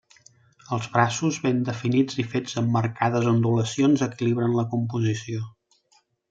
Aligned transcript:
Els 0.77 0.85
braços, 0.93 1.35
ben 1.43 1.59
definits 1.67 2.17
i 2.23 2.25
fets 2.31 2.57
amb 2.61 2.73
marcades 2.77 3.29
ondulacions, 3.35 4.05
equilibren 4.09 4.57
la 4.63 4.65
composició. 4.73 5.45